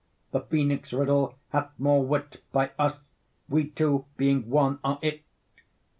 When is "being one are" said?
4.17-4.97